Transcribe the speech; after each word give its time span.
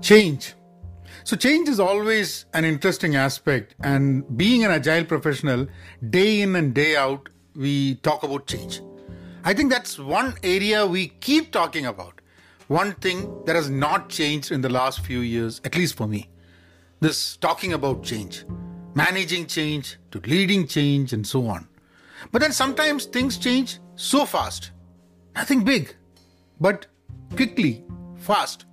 Change. 0.00 0.54
So, 1.24 1.36
change 1.36 1.68
is 1.68 1.78
always 1.78 2.46
an 2.54 2.64
interesting 2.64 3.16
aspect, 3.16 3.74
and 3.82 4.24
being 4.36 4.64
an 4.64 4.70
agile 4.70 5.04
professional, 5.04 5.66
day 6.08 6.40
in 6.40 6.56
and 6.56 6.72
day 6.74 6.96
out, 6.96 7.28
we 7.54 7.96
talk 7.96 8.22
about 8.22 8.46
change. 8.46 8.80
I 9.44 9.52
think 9.52 9.70
that's 9.70 9.98
one 9.98 10.34
area 10.42 10.86
we 10.86 11.08
keep 11.08 11.52
talking 11.52 11.86
about. 11.86 12.20
One 12.68 12.92
thing 12.92 13.44
that 13.44 13.56
has 13.56 13.68
not 13.68 14.08
changed 14.08 14.52
in 14.52 14.60
the 14.62 14.68
last 14.68 15.00
few 15.00 15.20
years, 15.20 15.60
at 15.64 15.76
least 15.76 15.96
for 15.96 16.06
me. 16.06 16.30
This 17.00 17.36
talking 17.36 17.72
about 17.74 18.02
change, 18.02 18.44
managing 18.94 19.46
change, 19.46 19.98
to 20.12 20.20
leading 20.20 20.66
change, 20.66 21.12
and 21.12 21.26
so 21.26 21.46
on. 21.46 21.68
But 22.32 22.40
then 22.40 22.52
sometimes 22.52 23.04
things 23.06 23.38
change 23.38 23.80
so 23.96 24.24
fast. 24.24 24.70
Nothing 25.34 25.64
big, 25.64 25.94
but 26.60 26.86
quickly, 27.34 27.84
fast. 28.16 28.64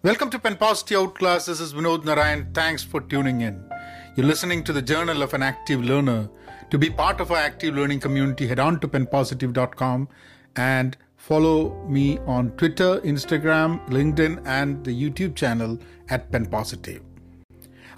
Welcome 0.00 0.30
to 0.30 0.38
Pen 0.38 0.54
Positive 0.54 0.96
Outclass. 0.96 1.46
This 1.46 1.58
is 1.58 1.74
Vinod 1.74 2.04
Narayan. 2.04 2.52
Thanks 2.54 2.84
for 2.84 3.00
tuning 3.00 3.40
in. 3.40 3.68
You're 4.14 4.26
listening 4.26 4.62
to 4.62 4.72
the 4.72 4.80
Journal 4.80 5.22
of 5.22 5.34
an 5.34 5.42
Active 5.42 5.82
Learner. 5.84 6.30
To 6.70 6.78
be 6.78 6.88
part 6.88 7.20
of 7.20 7.32
our 7.32 7.38
active 7.38 7.74
learning 7.74 7.98
community, 7.98 8.46
head 8.46 8.60
on 8.60 8.78
to 8.78 8.86
penpositive.com 8.86 10.08
and 10.54 10.96
follow 11.16 11.84
me 11.88 12.18
on 12.26 12.52
Twitter, 12.52 13.00
Instagram, 13.00 13.84
LinkedIn, 13.88 14.40
and 14.46 14.84
the 14.84 14.92
YouTube 14.92 15.34
channel 15.34 15.76
at 16.10 16.30
Pen 16.30 16.46
Positive. 16.46 17.02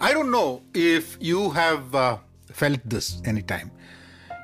I 0.01 0.15
don't 0.15 0.31
know 0.31 0.63
if 0.73 1.19
you 1.21 1.51
have 1.51 1.95
uh, 1.95 2.17
felt 2.51 2.81
this 2.87 3.21
anytime. 3.27 3.71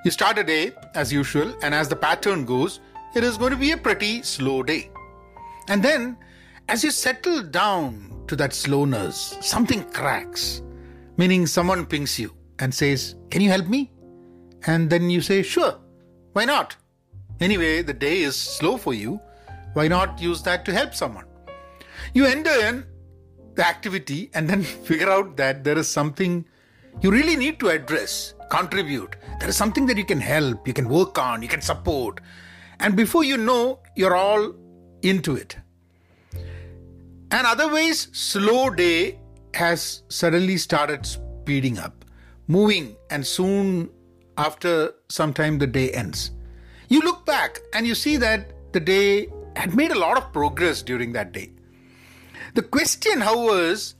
You 0.05 0.11
start 0.11 0.37
a 0.37 0.45
day 0.45 0.73
as 0.95 1.11
usual, 1.11 1.57
and 1.63 1.75
as 1.75 1.89
the 1.89 1.97
pattern 1.97 2.45
goes, 2.45 2.81
it 3.15 3.25
is 3.25 3.39
going 3.39 3.53
to 3.53 3.57
be 3.57 3.71
a 3.71 3.79
pretty 3.79 4.23
slow 4.25 4.63
day. 4.63 4.91
And 5.69 5.83
then 5.83 6.19
as 6.69 6.83
you 6.83 6.91
settle 6.91 7.43
down 7.43 8.25
to 8.27 8.37
that 8.37 8.53
slowness, 8.53 9.37
something 9.41 9.85
cracks, 9.91 10.63
meaning 11.17 11.47
someone 11.47 11.87
pings 11.87 12.19
you 12.19 12.35
and 12.59 12.75
says, 12.75 13.15
Can 13.31 13.41
you 13.41 13.51
help 13.51 13.67
me? 13.67 13.93
And 14.67 14.91
then 14.91 15.09
you 15.09 15.21
say, 15.21 15.43
Sure, 15.43 15.79
why 16.33 16.45
not? 16.45 16.77
Anyway, 17.41 17.83
the 17.83 17.93
day 17.93 18.23
is 18.23 18.35
slow 18.35 18.77
for 18.77 18.95
you. 18.95 19.21
Why 19.75 19.89
not 19.89 20.21
use 20.21 20.43
that 20.43 20.65
to 20.65 20.73
help 20.73 20.95
someone? 20.95 21.27
You 22.15 22.25
enter 22.25 22.51
in 22.67 22.85
the 23.55 23.67
activity 23.67 24.31
and 24.35 24.49
then 24.49 24.63
figure 24.89 25.11
out 25.11 25.37
that 25.37 25.63
there 25.63 25.79
is 25.79 25.89
something 25.89 26.45
you 27.01 27.11
really 27.11 27.37
need 27.37 27.61
to 27.61 27.69
address, 27.69 28.35
contribute. 28.51 29.17
There 29.39 29.49
is 29.49 29.57
something 29.57 29.87
that 29.87 29.99
you 29.99 30.05
can 30.05 30.21
help, 30.21 30.67
you 30.67 30.73
can 30.73 30.89
work 30.89 31.19
on, 31.19 31.43
you 31.43 31.49
can 31.49 31.61
support. 31.61 32.21
And 32.81 32.97
before 32.97 33.23
you 33.23 33.37
know, 33.37 33.81
you're 33.95 34.17
all 34.17 34.55
into 35.03 35.37
it. 35.37 35.57
And 37.31 37.47
otherwise, 37.47 38.09
slow 38.13 38.71
day 38.71 39.19
has 39.55 40.03
suddenly 40.09 40.57
started 40.57 41.05
speeding 41.05 41.79
up, 41.79 42.05
moving, 42.47 42.97
and 43.11 43.27
soon 43.27 43.91
after 44.39 44.93
some 45.09 45.33
time 45.33 45.59
the 45.59 45.67
day 45.67 45.91
ends. 45.91 46.31
You 46.89 47.01
look 47.01 47.27
back 47.27 47.59
and 47.73 47.87
you 47.87 47.95
see 47.95 48.17
that 48.19 48.53
the 48.73 48.81
day 48.81 49.29
had 49.57 49.75
made 49.75 49.91
a 49.91 49.99
lot 49.99 50.17
of 50.17 50.33
progress 50.33 50.83
during 50.83 51.13
that 51.13 51.33
day. 51.33 51.51
The 52.55 52.63
question, 52.63 53.21
however, 53.21 53.61
is 53.61 53.95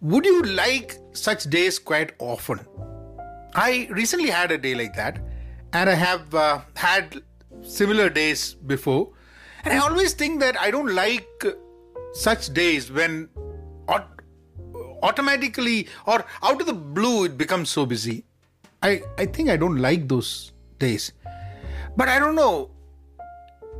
would 0.00 0.24
you 0.26 0.42
like 0.42 0.96
such 1.12 1.44
days 1.44 1.78
quite 1.78 2.12
often? 2.18 2.60
I 3.54 3.88
recently 3.90 4.30
had 4.30 4.52
a 4.52 4.58
day 4.58 4.74
like 4.74 4.94
that, 4.94 5.18
and 5.72 5.88
I 5.88 5.94
have 5.94 6.34
uh, 6.34 6.60
had 6.74 7.22
similar 7.62 8.10
days 8.10 8.54
before. 8.54 9.12
And 9.64 9.72
I 9.72 9.78
always 9.78 10.12
think 10.12 10.40
that 10.40 10.60
I 10.60 10.70
don't 10.70 10.94
like 10.94 11.44
such 12.14 12.54
days 12.54 12.90
when 12.90 13.28
aut- 13.88 14.22
automatically 15.02 15.88
or 16.06 16.24
out 16.42 16.60
of 16.60 16.66
the 16.66 16.72
blue 16.72 17.24
it 17.24 17.36
becomes 17.36 17.68
so 17.68 17.84
busy. 17.84 18.24
I, 18.82 19.02
I 19.18 19.26
think 19.26 19.50
I 19.50 19.56
don't 19.56 19.76
like 19.76 20.08
those 20.08 20.52
days. 20.78 21.12
But 21.96 22.08
I 22.08 22.18
don't 22.18 22.34
know. 22.34 22.70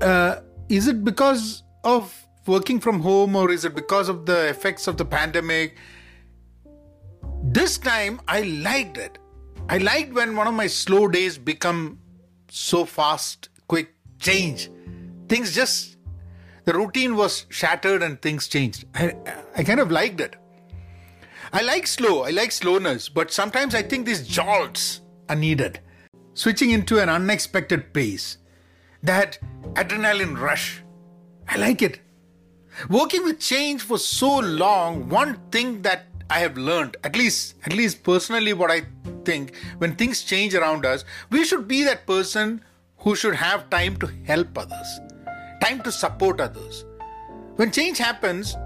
Uh, 0.00 0.40
is 0.68 0.88
it 0.88 1.04
because 1.04 1.62
of 1.84 2.14
working 2.46 2.80
from 2.80 3.00
home 3.00 3.36
or 3.36 3.50
is 3.50 3.64
it 3.64 3.74
because 3.74 4.08
of 4.08 4.26
the 4.26 4.48
effects 4.48 4.86
of 4.86 4.96
the 4.96 5.04
pandemic? 5.04 5.76
This 7.42 7.78
time 7.78 8.20
I 8.26 8.42
liked 8.42 8.98
it. 8.98 9.18
I 9.68 9.78
liked 9.78 10.12
when 10.12 10.36
one 10.36 10.46
of 10.46 10.54
my 10.54 10.66
slow 10.66 11.08
days 11.08 11.38
become 11.38 11.98
so 12.50 12.84
fast, 12.84 13.48
quick 13.68 13.94
change. 14.18 14.70
Things 15.28 15.54
just 15.54 15.93
the 16.64 16.72
routine 16.72 17.14
was 17.16 17.46
shattered 17.50 18.02
and 18.02 18.20
things 18.20 18.48
changed. 18.48 18.86
I, 18.94 19.14
I 19.56 19.64
kind 19.64 19.80
of 19.80 19.90
liked 19.90 20.20
it. 20.20 20.36
I 21.52 21.62
like 21.62 21.86
slow, 21.86 22.24
I 22.24 22.30
like 22.30 22.52
slowness, 22.52 23.08
but 23.08 23.32
sometimes 23.32 23.74
I 23.74 23.82
think 23.82 24.06
these 24.06 24.26
jolts 24.26 25.02
are 25.28 25.36
needed. 25.36 25.80
Switching 26.32 26.70
into 26.70 26.98
an 26.98 27.08
unexpected 27.08 27.92
pace, 27.92 28.38
that 29.02 29.38
adrenaline 29.74 30.40
rush. 30.40 30.82
I 31.46 31.58
like 31.58 31.82
it. 31.82 32.00
Working 32.88 33.22
with 33.22 33.38
change 33.38 33.82
for 33.82 33.98
so 33.98 34.38
long, 34.38 35.08
one 35.08 35.38
thing 35.52 35.82
that 35.82 36.06
I 36.28 36.40
have 36.40 36.56
learned, 36.56 36.96
at 37.04 37.14
least 37.14 37.54
at 37.64 37.72
least 37.72 38.02
personally 38.02 38.52
what 38.52 38.70
I 38.70 38.82
think, 39.24 39.54
when 39.78 39.94
things 39.94 40.22
change 40.22 40.54
around 40.54 40.84
us, 40.84 41.04
we 41.30 41.44
should 41.44 41.68
be 41.68 41.84
that 41.84 42.06
person 42.06 42.64
who 42.96 43.14
should 43.14 43.34
have 43.36 43.70
time 43.70 43.96
to 43.98 44.10
help 44.24 44.58
others 44.58 45.00
time 45.64 45.80
to 45.82 45.92
support 45.92 46.40
others. 46.40 46.84
When 47.56 47.70
change 47.70 47.98
happens, 47.98 48.56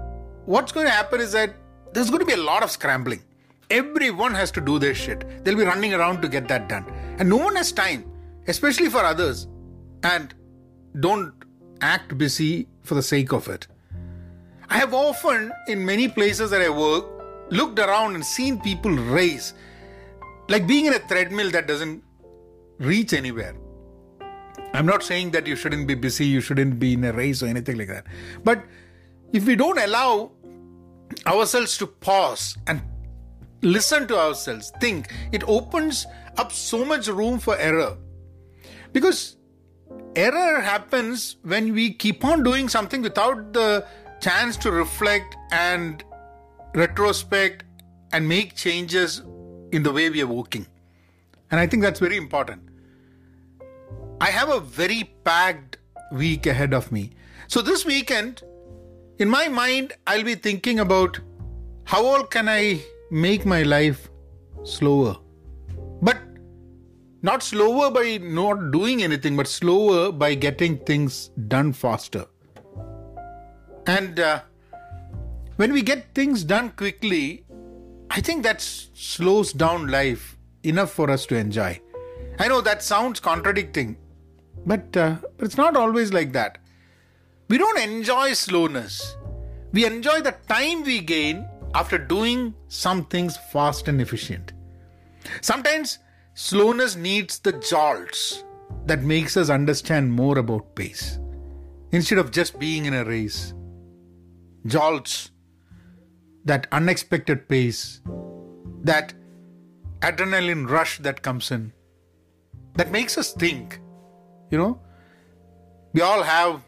what's 0.45 0.71
going 0.71 0.87
to 0.87 0.91
happen 0.91 1.21
is 1.21 1.31
that 1.31 1.55
there's 1.93 2.09
going 2.09 2.19
to 2.19 2.25
be 2.25 2.33
a 2.33 2.45
lot 2.51 2.63
of 2.63 2.71
scrambling. 2.71 3.21
Everyone 3.69 4.33
has 4.33 4.51
to 4.51 4.61
do 4.61 4.79
their 4.79 4.95
shit. 4.95 5.23
They'll 5.43 5.55
be 5.55 5.63
running 5.63 5.93
around 5.93 6.21
to 6.23 6.27
get 6.27 6.47
that 6.47 6.67
done. 6.67 6.85
And 7.19 7.29
no 7.29 7.37
one 7.37 7.55
has 7.55 7.71
time, 7.71 8.11
especially 8.47 8.89
for 8.89 8.99
others. 8.99 9.47
And 10.03 10.33
don't 10.99 11.33
act 11.81 12.17
busy 12.17 12.67
for 12.81 12.95
the 12.95 13.03
sake 13.03 13.31
of 13.31 13.47
it. 13.47 13.67
I 14.69 14.77
have 14.77 14.93
often, 14.93 15.51
in 15.67 15.85
many 15.85 16.07
places 16.07 16.51
that 16.51 16.61
I 16.61 16.69
work, 16.69 17.05
looked 17.49 17.79
around 17.79 18.15
and 18.15 18.25
seen 18.25 18.59
people 18.59 18.91
race, 18.91 19.53
like 20.47 20.67
being 20.67 20.85
in 20.85 20.93
a 20.93 20.99
treadmill 20.99 21.51
that 21.51 21.67
doesn't 21.67 22.03
reach 22.79 23.13
anywhere. 23.13 23.55
I'm 24.73 24.85
not 24.85 25.03
saying 25.03 25.31
that 25.31 25.47
you 25.47 25.55
shouldn't 25.55 25.87
be 25.87 25.95
busy, 25.95 26.25
you 26.25 26.41
shouldn't 26.41 26.79
be 26.79 26.93
in 26.93 27.03
a 27.03 27.13
race 27.13 27.41
or 27.41 27.47
anything 27.47 27.77
like 27.77 27.87
that. 27.87 28.05
But 28.43 28.63
if 29.33 29.45
we 29.45 29.55
don't 29.55 29.77
allow 29.77 30.31
ourselves 31.25 31.77
to 31.77 31.87
pause 31.87 32.57
and 32.67 32.81
listen 33.61 34.07
to 34.07 34.17
ourselves, 34.17 34.71
think, 34.79 35.13
it 35.31 35.43
opens 35.47 36.05
up 36.37 36.51
so 36.51 36.85
much 36.85 37.07
room 37.07 37.39
for 37.39 37.57
error. 37.57 37.97
Because 38.93 39.37
error 40.15 40.61
happens 40.61 41.37
when 41.43 41.73
we 41.73 41.93
keep 41.93 42.23
on 42.23 42.43
doing 42.43 42.69
something 42.69 43.01
without 43.01 43.53
the 43.53 43.85
chance 44.21 44.57
to 44.57 44.71
reflect 44.71 45.35
and 45.51 46.03
retrospect 46.75 47.63
and 48.11 48.27
make 48.27 48.55
changes 48.55 49.21
in 49.71 49.83
the 49.83 49.91
way 49.91 50.09
we 50.09 50.21
are 50.21 50.27
working. 50.27 50.65
And 51.51 51.59
I 51.59 51.67
think 51.67 51.83
that's 51.83 51.99
very 51.99 52.17
important. 52.17 52.68
I 54.21 54.27
have 54.27 54.49
a 54.49 54.59
very 54.59 55.11
packed 55.23 55.77
week 56.11 56.45
ahead 56.45 56.73
of 56.73 56.91
me. 56.91 57.11
So 57.47 57.61
this 57.61 57.85
weekend, 57.85 58.43
in 59.17 59.29
my 59.29 59.47
mind, 59.47 59.93
I'll 60.07 60.23
be 60.23 60.35
thinking 60.35 60.79
about 60.79 61.19
how 61.85 62.05
all 62.05 62.23
can 62.23 62.49
I 62.49 62.81
make 63.11 63.45
my 63.45 63.63
life 63.63 64.09
slower. 64.63 65.17
But 66.01 66.17
not 67.21 67.43
slower 67.43 67.91
by 67.91 68.17
not 68.17 68.71
doing 68.71 69.03
anything, 69.03 69.37
but 69.37 69.47
slower 69.47 70.11
by 70.11 70.35
getting 70.35 70.77
things 70.79 71.29
done 71.47 71.73
faster. 71.73 72.25
And 73.87 74.19
uh, 74.19 74.41
when 75.55 75.73
we 75.73 75.81
get 75.81 76.13
things 76.13 76.43
done 76.43 76.71
quickly, 76.71 77.45
I 78.11 78.21
think 78.21 78.43
that 78.43 78.61
slows 78.61 79.53
down 79.53 79.87
life 79.87 80.37
enough 80.63 80.91
for 80.91 81.09
us 81.09 81.25
to 81.27 81.35
enjoy. 81.35 81.79
I 82.37 82.47
know 82.47 82.61
that 82.61 82.83
sounds 82.83 83.19
contradicting, 83.19 83.97
but, 84.65 84.95
uh, 84.95 85.15
but 85.37 85.45
it's 85.45 85.57
not 85.57 85.75
always 85.75 86.13
like 86.13 86.33
that. 86.33 86.57
We 87.47 87.57
don't 87.57 87.79
enjoy 87.79 88.33
slowness. 88.33 89.17
We 89.71 89.85
enjoy 89.85 90.21
the 90.21 90.35
time 90.47 90.83
we 90.83 90.99
gain 91.01 91.47
after 91.73 91.97
doing 91.97 92.53
some 92.67 93.05
things 93.05 93.37
fast 93.51 93.87
and 93.87 94.01
efficient. 94.01 94.53
Sometimes 95.41 95.99
slowness 96.33 96.95
needs 96.95 97.39
the 97.39 97.53
jolts 97.53 98.43
that 98.85 99.03
makes 99.03 99.37
us 99.37 99.49
understand 99.49 100.11
more 100.11 100.37
about 100.37 100.75
pace 100.75 101.19
instead 101.91 102.17
of 102.17 102.31
just 102.31 102.59
being 102.59 102.85
in 102.85 102.93
a 102.93 103.03
race. 103.05 103.53
Jolts, 104.65 105.31
that 106.45 106.67
unexpected 106.71 107.47
pace, 107.47 108.01
that 108.83 109.13
adrenaline 110.01 110.69
rush 110.69 110.99
that 110.99 111.21
comes 111.21 111.51
in, 111.51 111.73
that 112.75 112.91
makes 112.91 113.17
us 113.17 113.33
think 113.33 113.79
you 114.49 114.57
know, 114.57 114.79
we 115.93 116.01
all 116.01 116.23
have 116.23 116.61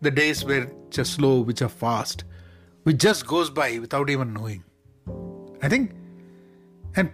the 0.00 0.10
days 0.10 0.44
which 0.44 0.98
are 0.98 1.04
slow, 1.04 1.40
which 1.40 1.62
are 1.62 1.68
fast, 1.68 2.24
which 2.84 2.98
just 2.98 3.26
goes 3.26 3.50
by 3.50 3.78
without 3.78 4.10
even 4.10 4.32
knowing. 4.32 4.64
I 5.62 5.68
think, 5.68 5.92
and 6.94 7.10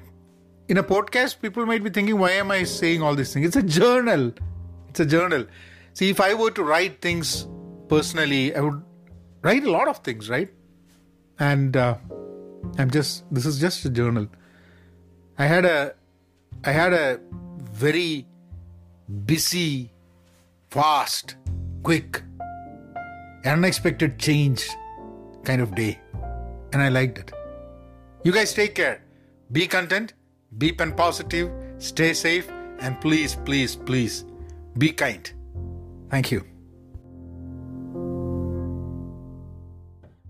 in 0.68 0.78
a 0.78 0.82
podcast, 0.82 1.40
people 1.40 1.66
might 1.66 1.82
be 1.82 1.90
thinking, 1.90 2.18
why 2.18 2.32
am 2.32 2.50
I 2.50 2.64
saying 2.64 3.02
all 3.02 3.14
these 3.14 3.32
things? 3.32 3.46
It's 3.46 3.56
a 3.56 3.62
journal. 3.62 4.32
It's 4.88 5.00
a 5.00 5.06
journal. 5.06 5.46
See, 5.94 6.10
if 6.10 6.20
I 6.20 6.34
were 6.34 6.50
to 6.50 6.62
write 6.62 7.00
things 7.00 7.46
personally, 7.88 8.54
I 8.54 8.60
would 8.60 8.82
write 9.42 9.64
a 9.64 9.70
lot 9.70 9.88
of 9.88 9.98
things, 9.98 10.28
right? 10.28 10.52
And 11.38 11.76
uh, 11.76 11.96
I'm 12.78 12.90
just, 12.90 13.24
this 13.30 13.46
is 13.46 13.58
just 13.58 13.84
a 13.84 13.90
journal. 13.90 14.28
I 15.38 15.46
had 15.46 15.64
a, 15.64 15.94
I 16.64 16.72
had 16.72 16.92
a 16.92 17.20
very 17.72 18.26
busy, 19.24 19.92
fast, 20.74 21.36
quick, 21.84 22.20
unexpected 23.44 24.18
change 24.18 24.68
kind 25.44 25.62
of 25.62 25.72
day. 25.76 26.00
And 26.72 26.82
I 26.82 26.88
liked 26.88 27.18
it. 27.18 27.32
You 28.24 28.32
guys 28.32 28.52
take 28.52 28.74
care. 28.74 29.00
Be 29.52 29.68
content, 29.68 30.14
be 30.58 30.72
pen 30.72 30.92
positive, 30.94 31.48
stay 31.78 32.12
safe, 32.12 32.50
and 32.80 33.00
please, 33.00 33.36
please, 33.44 33.76
please 33.76 34.24
be 34.76 34.90
kind. 34.90 35.32
Thank 36.10 36.32
you. 36.32 36.53